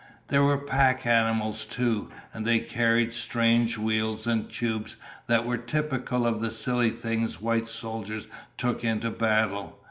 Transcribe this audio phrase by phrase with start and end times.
[0.29, 4.95] There were pack animals too, and they carried strange wheels and tubes
[5.27, 8.25] that were typical of the silly things white soldiers
[8.57, 9.77] took into battle.